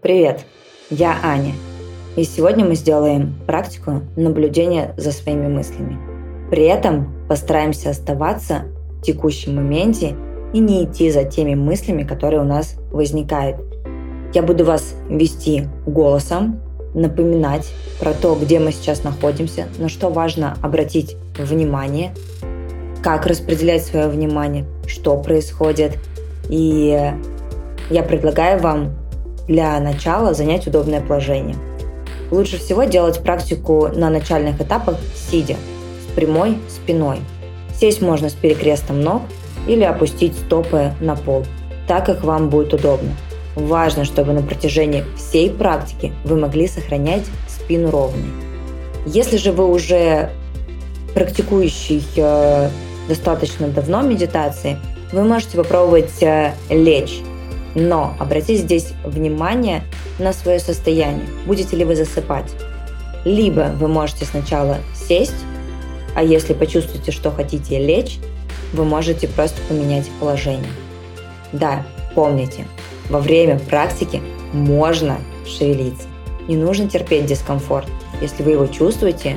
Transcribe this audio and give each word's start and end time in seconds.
Привет, 0.00 0.44
я 0.90 1.18
Аня. 1.24 1.54
И 2.14 2.22
сегодня 2.22 2.64
мы 2.64 2.76
сделаем 2.76 3.34
практику 3.48 4.02
наблюдения 4.14 4.94
за 4.96 5.10
своими 5.10 5.48
мыслями. 5.48 5.98
При 6.50 6.66
этом 6.66 7.12
постараемся 7.28 7.90
оставаться 7.90 8.66
в 9.00 9.02
текущем 9.02 9.56
моменте 9.56 10.14
и 10.52 10.60
не 10.60 10.84
идти 10.84 11.10
за 11.10 11.24
теми 11.24 11.56
мыслями, 11.56 12.04
которые 12.04 12.42
у 12.42 12.44
нас 12.44 12.76
возникают. 12.92 13.56
Я 14.32 14.44
буду 14.44 14.64
вас 14.64 14.94
вести 15.08 15.64
голосом, 15.84 16.60
напоминать 16.94 17.68
про 17.98 18.12
то, 18.12 18.36
где 18.36 18.60
мы 18.60 18.70
сейчас 18.70 19.02
находимся, 19.02 19.66
на 19.78 19.88
что 19.88 20.10
важно 20.10 20.56
обратить 20.62 21.16
внимание, 21.36 22.14
как 23.02 23.26
распределять 23.26 23.84
свое 23.84 24.06
внимание, 24.06 24.64
что 24.86 25.16
происходит. 25.20 25.98
И 26.48 27.12
я 27.90 28.02
предлагаю 28.04 28.60
вам 28.60 28.92
для 29.48 29.80
начала 29.80 30.34
занять 30.34 30.66
удобное 30.66 31.00
положение. 31.00 31.56
Лучше 32.30 32.58
всего 32.58 32.84
делать 32.84 33.22
практику 33.22 33.88
на 33.88 34.10
начальных 34.10 34.60
этапах 34.60 34.96
сидя, 35.14 35.56
с 36.06 36.14
прямой 36.14 36.58
спиной. 36.68 37.20
Сесть 37.80 38.02
можно 38.02 38.28
с 38.28 38.34
перекрестом 38.34 39.00
ног 39.00 39.22
или 39.66 39.82
опустить 39.82 40.34
стопы 40.34 40.92
на 41.00 41.16
пол, 41.16 41.44
так 41.86 42.06
как 42.06 42.22
вам 42.22 42.50
будет 42.50 42.74
удобно. 42.74 43.10
Важно, 43.54 44.04
чтобы 44.04 44.34
на 44.34 44.42
протяжении 44.42 45.04
всей 45.16 45.50
практики 45.50 46.12
вы 46.24 46.36
могли 46.36 46.68
сохранять 46.68 47.24
спину 47.48 47.90
ровной. 47.90 48.28
Если 49.06 49.36
же 49.36 49.52
вы 49.52 49.66
уже 49.66 50.30
практикующий 51.14 52.04
э, 52.16 52.68
достаточно 53.08 53.68
давно 53.68 54.02
медитации, 54.02 54.76
вы 55.12 55.22
можете 55.22 55.56
попробовать 55.56 56.22
э, 56.22 56.52
лечь 56.68 57.20
но 57.78 58.14
обратите 58.18 58.56
здесь 58.56 58.92
внимание 59.04 59.84
на 60.18 60.32
свое 60.32 60.58
состояние. 60.58 61.26
Будете 61.46 61.76
ли 61.76 61.84
вы 61.84 61.94
засыпать? 61.94 62.50
Либо 63.24 63.72
вы 63.78 63.88
можете 63.88 64.24
сначала 64.24 64.78
сесть, 64.94 65.44
а 66.14 66.22
если 66.22 66.54
почувствуете, 66.54 67.12
что 67.12 67.30
хотите 67.30 67.78
лечь, 67.78 68.18
вы 68.72 68.84
можете 68.84 69.28
просто 69.28 69.60
поменять 69.68 70.10
положение. 70.20 70.70
Да, 71.52 71.86
помните, 72.14 72.66
во 73.08 73.20
время 73.20 73.58
практики 73.58 74.20
можно 74.52 75.18
шевелиться. 75.46 76.06
Не 76.48 76.56
нужно 76.56 76.88
терпеть 76.88 77.26
дискомфорт. 77.26 77.86
Если 78.20 78.42
вы 78.42 78.52
его 78.52 78.66
чувствуете, 78.66 79.36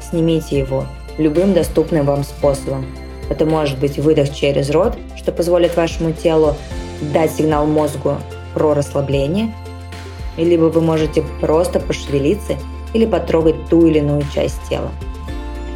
снимите 0.00 0.58
его 0.58 0.86
любым 1.18 1.52
доступным 1.52 2.06
вам 2.06 2.24
способом. 2.24 2.86
Это 3.30 3.44
может 3.44 3.78
быть 3.78 3.98
выдох 3.98 4.34
через 4.34 4.70
рот, 4.70 4.96
что 5.16 5.32
позволит 5.32 5.76
вашему 5.76 6.12
телу 6.12 6.56
дать 7.00 7.32
сигнал 7.32 7.66
мозгу 7.66 8.16
про 8.54 8.74
расслабление, 8.74 9.52
либо 10.36 10.64
вы 10.64 10.80
можете 10.80 11.22
просто 11.40 11.80
пошевелиться 11.80 12.54
или 12.92 13.06
потрогать 13.06 13.68
ту 13.68 13.86
или 13.86 13.98
иную 13.98 14.22
часть 14.32 14.60
тела. 14.68 14.90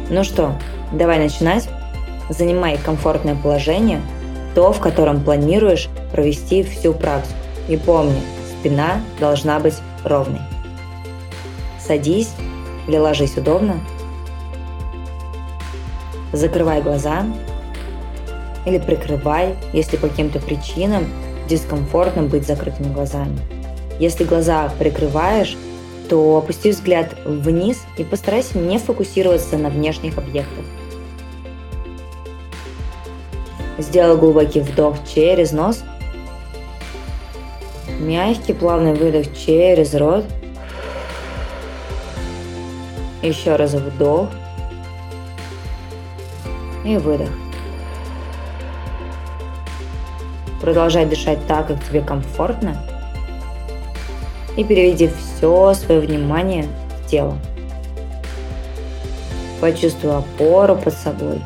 Ну 0.09 0.23
что, 0.23 0.53
давай 0.91 1.19
начинать. 1.19 1.69
Занимай 2.29 2.77
комфортное 2.77 3.35
положение, 3.35 4.01
то, 4.55 4.71
в 4.71 4.79
котором 4.79 5.21
планируешь 5.23 5.89
провести 6.11 6.63
всю 6.63 6.93
практику. 6.93 7.35
И 7.67 7.75
помни, 7.75 8.21
спина 8.59 9.01
должна 9.19 9.59
быть 9.59 9.75
ровной. 10.03 10.39
Садись 11.79 12.31
или 12.87 12.97
ложись 12.97 13.37
удобно. 13.37 13.79
Закрывай 16.31 16.81
глаза 16.81 17.25
или 18.65 18.77
прикрывай, 18.77 19.55
если 19.73 19.97
по 19.97 20.07
каким-то 20.07 20.39
причинам 20.39 21.05
дискомфортно 21.47 22.23
быть 22.23 22.47
закрытыми 22.47 22.93
глазами. 22.93 23.37
Если 23.99 24.23
глаза 24.23 24.71
прикрываешь, 24.79 25.57
то 26.09 26.37
опусти 26.37 26.71
взгляд 26.71 27.15
вниз 27.25 27.83
и 27.97 28.03
постарайся 28.03 28.57
не 28.57 28.77
фокусироваться 28.77 29.57
на 29.57 29.69
внешних 29.69 30.17
объектах. 30.17 30.65
Сделай 33.77 34.17
глубокий 34.17 34.59
вдох 34.59 34.97
через 35.13 35.51
нос. 35.51 35.83
Мягкий 37.99 38.53
плавный 38.53 38.93
выдох 38.93 39.35
через 39.35 39.93
рот. 39.95 40.25
Еще 43.21 43.55
раз 43.55 43.73
вдох 43.73 44.29
и 46.85 46.97
выдох. 46.97 47.29
Продолжай 50.63 51.05
дышать 51.05 51.45
так, 51.45 51.67
как 51.67 51.83
тебе 51.83 51.99
комфортно. 51.99 52.77
И 54.55 54.63
переведи 54.63 55.09
все 55.09 55.73
свое 55.73 55.99
внимание 55.99 56.69
в 57.03 57.09
тело. 57.09 57.37
Почувствуй 59.59 60.15
опору 60.15 60.77
под 60.77 60.93
собой. 60.93 61.41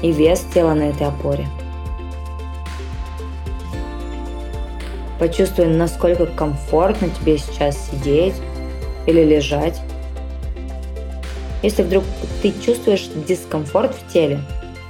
И 0.00 0.10
вес 0.10 0.46
тела 0.54 0.72
на 0.72 0.84
этой 0.84 1.08
опоре. 1.08 1.46
Почувствуй, 5.18 5.66
насколько 5.66 6.24
комфортно 6.24 7.10
тебе 7.10 7.36
сейчас 7.36 7.90
сидеть 7.90 8.36
или 9.04 9.22
лежать. 9.22 9.82
Если 11.62 11.82
вдруг 11.82 12.04
ты 12.40 12.54
чувствуешь 12.64 13.10
дискомфорт 13.28 13.94
в 13.94 14.10
теле, 14.10 14.40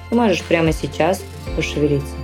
ты 0.09 0.15
можешь 0.15 0.45
прямо 0.45 0.73
сейчас 0.73 1.21
пошевелиться. 1.57 2.15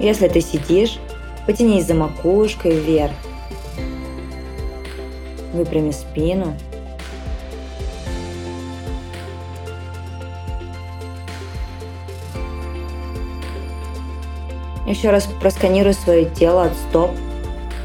Если 0.00 0.28
ты 0.28 0.40
сидишь, 0.40 0.98
потянись 1.46 1.86
за 1.86 1.94
макушкой 1.94 2.76
вверх. 2.76 3.12
Выпрями 5.52 5.92
спину. 5.92 6.56
Еще 14.86 15.10
раз 15.10 15.28
просканируй 15.40 15.94
свое 15.94 16.24
тело 16.24 16.64
от 16.64 16.72
стоп 16.74 17.12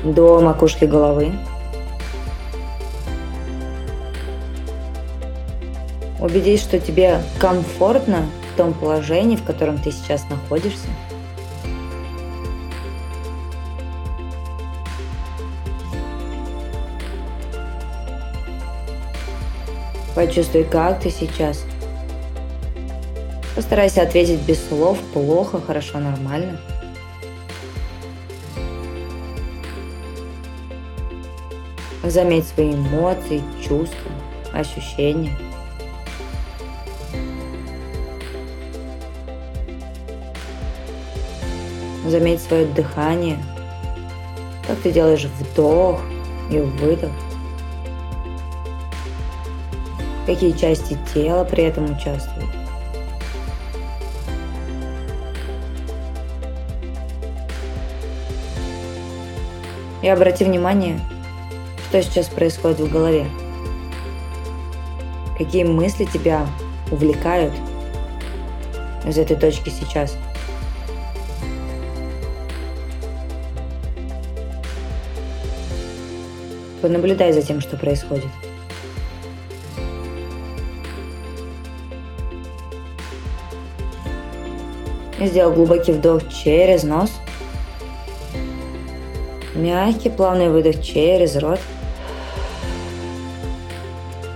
до 0.04 0.42
макушки 0.42 0.86
головы. 0.86 1.32
Убедись, 6.20 6.62
что 6.62 6.80
тебе 6.80 7.22
комфортно 7.40 8.26
в 8.52 8.58
том 8.58 8.74
положении, 8.74 9.36
в 9.36 9.44
котором 9.44 9.78
ты 9.78 9.92
сейчас 9.92 10.28
находишься. 10.30 10.88
Почувствуй, 20.16 20.64
как 20.64 21.00
ты 21.00 21.12
сейчас. 21.12 21.64
Постарайся 23.56 24.02
ответить 24.02 24.42
без 24.42 24.68
слов, 24.68 24.98
плохо, 25.14 25.62
хорошо, 25.62 26.00
нормально. 26.00 26.60
Заметь 32.04 32.48
свои 32.48 32.74
эмоции, 32.74 33.44
чувства, 33.62 34.12
ощущения– 34.54 35.38
Заметь 42.08 42.42
свое 42.42 42.66
дыхание. 42.66 43.38
Как 44.66 44.78
ты 44.80 44.94
делаешь 44.94 45.26
вдох 45.26 46.00
и 46.50 46.58
выдох. 46.58 47.12
Какие 50.26 50.54
части 50.54 50.98
тела 51.14 51.44
при 51.44 51.66
этом 51.66 51.92
участвуют. 51.92 52.50
И 60.02 60.08
обрати 60.08 60.46
внимание, 60.46 61.02
что 61.90 62.02
сейчас 62.02 62.28
происходит 62.28 62.80
в 62.80 62.90
голове. 62.90 63.28
Какие 65.38 65.66
мысли 65.66 66.06
тебя 66.06 66.48
увлекают 66.90 67.54
из 69.06 69.18
этой 69.18 69.36
точки 69.36 69.70
сейчас– 69.70 70.16
Понаблюдай 76.82 77.34
за 77.34 77.42
тем, 77.42 77.60
что 77.60 77.76
происходит. 77.76 78.28
Сделал 85.20 85.52
глубокий 85.54 85.94
вдох 85.94 86.22
через 86.30 86.84
нос. 86.84 87.12
Мягкий 89.56 90.10
плавный 90.10 90.50
выдох 90.50 90.84
через 90.84 91.36
рот. 91.38 91.60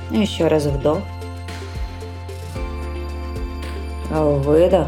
Еще 0.10 0.48
раз 0.48 0.66
вдох. 0.66 1.00
Выдох. 4.10 4.88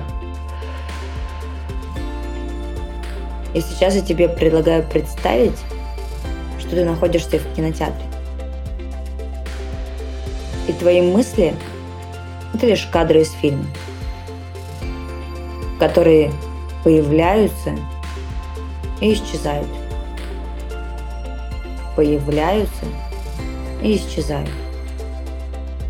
И 3.54 3.62
сейчас 3.62 3.94
я 3.94 4.02
тебе 4.02 4.28
предлагаю 4.28 4.84
представить, 4.84 5.60
что 6.74 6.82
ты 6.82 6.86
находишься 6.86 7.38
в 7.38 7.56
кинотеатре. 7.56 8.06
И 10.68 10.74
твои 10.74 11.02
мысли– 11.02 11.54
это 12.54 12.66
лишь 12.66 12.88
кадры 12.92 13.22
из 13.22 13.32
фильма, 13.34 13.66
которые 15.80 16.32
появляются 16.84 17.78
и 19.02 19.14
исчезают. 19.14 19.68
Появляются 21.96 22.86
и 23.84 23.98
исчезают. 23.98 24.50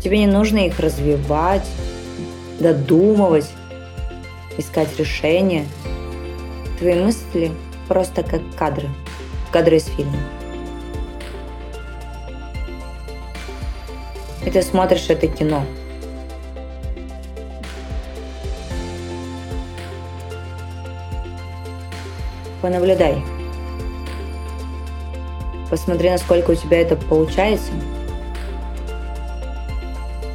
Тебе 0.02 0.18
не 0.18 0.26
нужно 0.26 0.66
их 0.66 0.78
развивать, 0.80 1.66
додумывать, 2.60 3.48
искать 4.58 4.98
решения. 4.98 5.64
Твои 6.78 7.02
мысли 7.02 7.52
просто 7.88 8.22
как 8.22 8.42
кадры, 8.54 8.90
кадры 9.50 9.76
из 9.76 9.86
фильма. 9.86 10.18
И 14.46 14.50
ты 14.50 14.62
смотришь 14.62 15.08
это 15.08 15.26
кино. 15.26 15.64
Понаблюдай. 22.60 23.22
Посмотри, 25.70 26.10
насколько 26.10 26.52
у 26.52 26.54
тебя 26.54 26.80
это 26.80 26.96
получается. 26.96 27.72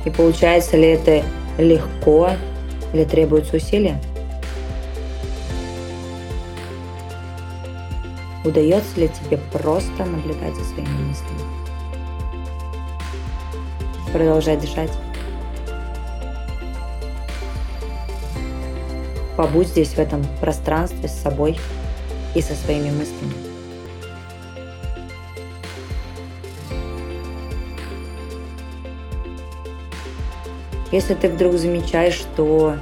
И 0.05 0.09
получается 0.09 0.75
ли 0.77 0.87
это 0.89 1.23
легко 1.57 2.31
или 2.93 3.03
требуется 3.03 3.57
усилия? 3.57 3.99
Удается 8.43 8.99
ли 8.99 9.09
тебе 9.09 9.37
просто 9.51 10.05
наблюдать 10.05 10.55
за 10.55 10.63
своими 10.63 10.87
мыслями? 10.87 11.68
Продолжай 14.11 14.57
дышать. 14.57 14.91
Побудь 19.37 19.67
здесь, 19.67 19.89
в 19.89 19.99
этом 19.99 20.25
пространстве 20.41 21.07
с 21.07 21.13
собой 21.13 21.57
и 22.35 22.41
со 22.41 22.55
своими 22.55 22.89
мыслями. 22.89 23.33
Если 30.91 31.13
ты 31.13 31.29
вдруг 31.29 31.53
замечаешь, 31.53 32.15
что 32.15 32.75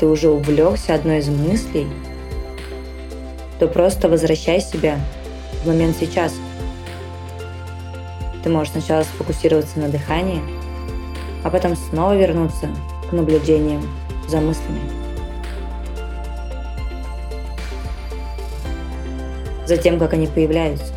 ты 0.00 0.06
уже 0.06 0.30
увлекся 0.30 0.94
одной 0.94 1.18
из 1.18 1.28
мыслей, 1.28 1.86
то 3.58 3.68
просто 3.68 4.08
возвращай 4.08 4.60
себя 4.60 4.98
в 5.62 5.68
момент 5.68 5.96
сейчас. 6.00 6.32
Ты 8.42 8.50
можешь 8.50 8.72
сначала 8.72 9.02
сфокусироваться 9.02 9.78
на 9.78 9.88
дыхании, 9.88 10.42
а 11.44 11.50
потом 11.50 11.76
снова 11.76 12.16
вернуться 12.16 12.68
к 13.08 13.12
наблюдениям 13.12 13.82
за 14.28 14.40
мыслями. 14.40 14.80
Затем, 19.66 19.98
как 19.98 20.12
они 20.12 20.26
появляются. 20.26 20.92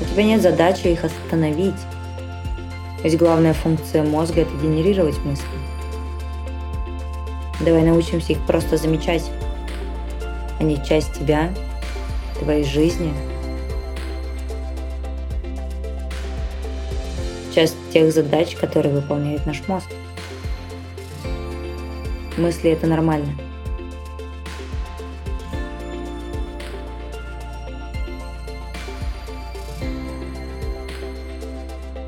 У 0.00 0.04
тебя 0.04 0.24
нет 0.24 0.42
задачи 0.42 0.88
их 0.88 1.04
остановить, 1.04 1.74
ведь 3.02 3.18
главная 3.18 3.52
функция 3.52 4.02
мозга– 4.02 4.40
это 4.42 4.52
генерировать 4.56 5.18
мысли. 5.24 5.44
Давай 7.60 7.82
научимся 7.82 8.32
их 8.32 8.46
просто 8.46 8.76
замечать. 8.76 9.30
Они 10.58 10.82
часть 10.84 11.12
тебя, 11.14 11.50
твоей 12.40 12.64
жизни, 12.64 13.12
часть 17.54 17.76
тех 17.92 18.12
задач, 18.12 18.56
которые 18.56 18.94
выполняет 18.94 19.46
наш 19.46 19.66
мозг. 19.68 19.86
Мысли– 22.36 22.70
это 22.72 22.86
нормально. 22.86 23.32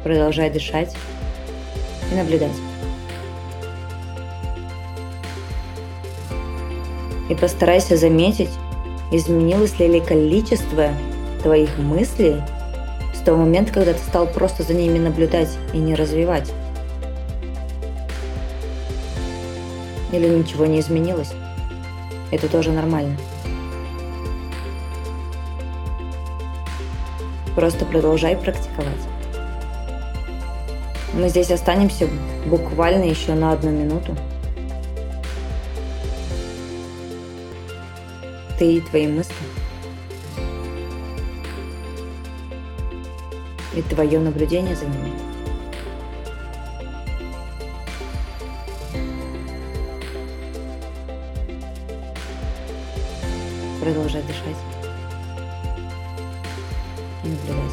Продолжай 0.02 0.50
дышать 0.50 0.94
и 2.10 2.14
наблюдать. 2.14 2.50
И 7.30 7.34
постарайся 7.34 7.96
заметить, 7.96 8.50
изменилось 9.10 9.78
ли 9.78 10.00
количество 10.00 10.90
твоих 11.42 11.78
мыслей 11.78 12.42
с 13.24 13.26
того 13.26 13.38
момента, 13.38 13.72
когда 13.72 13.94
ты 13.94 14.00
стал 14.00 14.26
просто 14.26 14.64
за 14.64 14.74
ними 14.74 14.98
наблюдать 14.98 15.48
и 15.72 15.78
не 15.78 15.94
развивать. 15.94 16.52
Или 20.12 20.28
ничего 20.28 20.66
не 20.66 20.80
изменилось. 20.80 21.32
Это 22.30 22.48
тоже 22.48 22.70
нормально. 22.70 23.16
Просто 27.56 27.86
продолжай 27.86 28.36
практиковать. 28.36 28.92
Мы 31.14 31.30
здесь 31.30 31.50
останемся 31.50 32.06
буквально 32.44 33.04
еще 33.04 33.32
на 33.32 33.52
одну 33.52 33.70
минуту. 33.70 34.14
Ты 38.58 38.74
и 38.74 38.80
твои 38.82 39.06
мысли. 39.06 39.63
И 43.76 43.82
твое 43.82 44.20
наблюдение 44.20 44.76
за 44.76 44.86
ними. 44.86 45.12
Продолжай 53.80 54.22
дышать 54.22 54.56
и 57.24 57.28
наблюдать. 57.28 57.72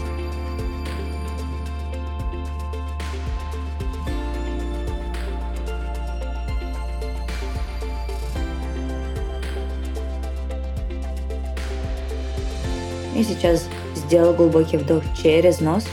И 13.15 13.23
сейчас 13.23 13.67
сделай 14.11 14.33
глубокий 14.33 14.75
вдох 14.75 15.03
через 15.23 15.61
нос. 15.61 15.87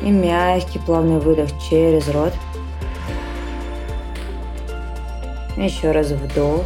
И 0.00 0.10
мягкий 0.10 0.78
плавный 0.78 1.18
выдох 1.18 1.48
через 1.68 2.08
рот. 2.10 2.32
Еще 5.56 5.90
раз 5.90 6.12
вдох. 6.12 6.62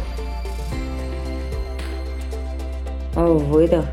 Выдох. 3.15 3.85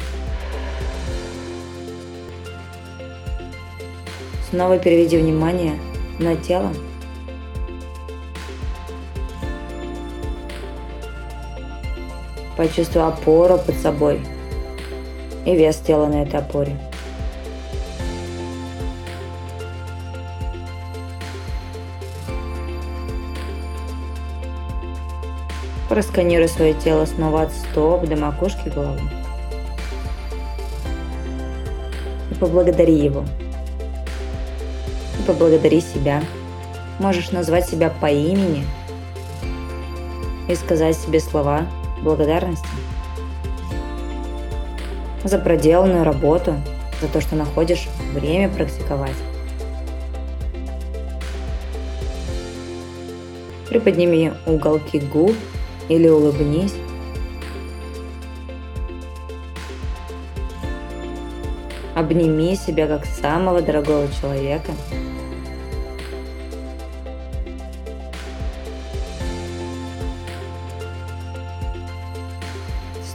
Снова 4.51 4.79
переведи 4.79 5.17
внимание 5.17 5.81
на 6.19 6.37
тело. 6.37 6.71
Почувствуй 12.59 13.07
опору 13.07 13.57
под 13.57 13.77
собой 13.77 14.21
и 15.51 15.57
вес 15.57 15.77
тела 15.77 16.07
на 16.07 16.23
этой 16.23 16.41
опоре. 16.41 16.77
Просканируй 25.89 26.49
свое 26.49 26.75
тело 26.75 27.05
снова 27.05 27.43
от 27.43 27.53
стоп 27.53 28.07
до 28.07 28.17
макушки 28.17 28.69
головы. 28.69 29.01
И 32.31 32.35
поблагодари 32.35 32.95
его. 32.95 33.25
И 35.19 35.23
поблагодари 35.27 35.81
себя. 35.81 36.23
Можешь 37.01 37.33
назвать 37.33 37.69
себя 37.69 37.93
по 38.01 38.07
имени 38.07 38.65
и 40.49 40.55
сказать 40.55 40.97
себе 40.97 41.19
слова– 41.19 41.67
благодарности 42.03 42.90
за 45.25 45.39
проделанную 45.39 46.05
работу, 46.05 46.55
за 47.01 47.09
то, 47.09 47.21
что 47.21 47.37
находишь 47.37 47.89
время 48.13 48.49
практиковать. 48.49 49.17
Приподними 53.69 54.33
уголки 54.47 54.99
губ 54.99 55.35
или 55.89 56.09
улыбнись. 56.09 56.75
Обними 61.95 62.57
себя 62.57 62.87
как 62.87 63.05
самого 63.05 63.63
дорогого 63.63 64.09
человека– 64.21 64.73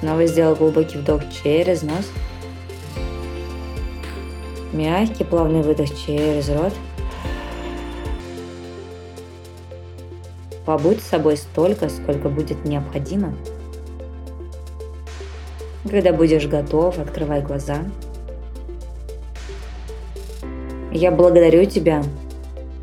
Снова 0.05 0.27
сделай 0.27 0.55
глубокий 0.55 0.99
вдох 0.99 1.23
через 1.31 1.81
нос. 1.81 2.11
Мягкий 4.71 5.23
плавный 5.23 5.63
выдох 5.63 5.89
через 5.97 6.47
рот. 6.49 6.73
Побудь 10.63 11.01
с 11.01 11.07
собой 11.07 11.37
столько, 11.37 11.89
сколько 11.89 12.29
будет 12.29 12.65
необходимо. 12.65 13.35
Когда 15.89 16.13
будешь 16.13 16.45
готов, 16.45 16.99
открывай 16.99 17.41
глаза. 17.41 17.79
Я 20.91 21.09
благодарю 21.09 21.65
тебя 21.65 22.03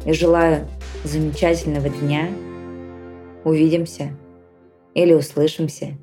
и 0.05 0.13
желаю 0.13 0.67
замечательного 1.05 1.89
дня. 1.89 2.31
Увидимся 3.45 4.11
или 4.95 5.15
услышимся 5.15 5.97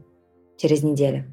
через 0.60 0.84
неделю. 0.84 1.24